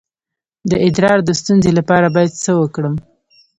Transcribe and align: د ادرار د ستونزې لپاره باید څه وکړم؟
د 0.69 0.71
ادرار 0.87 1.17
د 1.23 1.29
ستونزې 1.41 1.71
لپاره 1.79 2.07
باید 2.15 2.31
څه 2.43 2.51
وکړم؟ 2.61 2.95